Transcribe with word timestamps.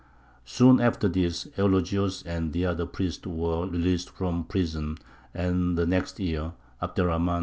Soon 0.45 0.79
after 0.81 1.07
this, 1.07 1.47
Eulogius 1.59 2.23
and 2.23 2.53
the 2.53 2.65
other 2.65 2.87
priests 2.87 3.27
were 3.27 3.67
released 3.67 4.09
from 4.09 4.45
prison, 4.45 4.97
and 5.31 5.77
the 5.77 5.85
next 5.85 6.19
year 6.19 6.53
Abd 6.81 6.97
er 7.01 7.03
Rahmān 7.03 7.37
II. 7.37 7.39